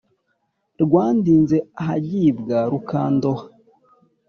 [0.83, 3.45] Rwandinze ahagibwa Rukandoha